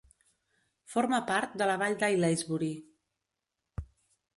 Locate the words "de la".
1.63-1.77